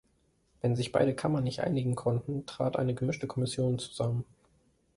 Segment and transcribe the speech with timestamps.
[0.63, 4.25] Wenn sich beide Kammern nicht einigen konnten, trat eine gemischte Kommission zusammen.